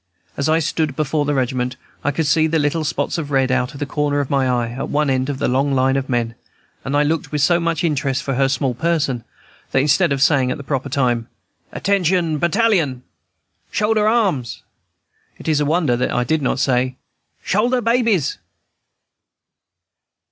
[0.35, 3.73] As I stood before the regiment, I could see the little spot of red out
[3.75, 6.33] of the corner of my eye, at one end of the long line of men;
[6.83, 9.23] and I looked with so much interest for her small person,
[9.69, 11.27] that, instead of saying at the proper time,
[11.71, 13.03] "Attention, Battalion!
[13.69, 14.63] Shoulder arms!"
[15.37, 16.95] it is a wonder that I did not say,
[17.43, 18.39] "Shoulder babies!"